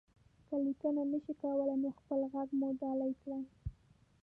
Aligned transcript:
که 0.47 0.55
ليکنه 0.65 1.01
نشئ 1.11 1.33
کولی، 1.41 1.75
نو 1.81 1.89
خپل 1.97 2.19
غږ 2.31 2.49
مو 2.59 2.67
ډالۍ 2.79 3.13
کړئ. 3.21 3.43